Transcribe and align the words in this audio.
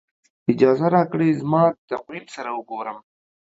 اجازه 0.51 0.85
راکړئ 0.95 1.29
زما 1.41 1.63
د 1.75 1.79
تقویم 1.91 2.25
سره 2.35 2.49
وګورم. 2.57 2.97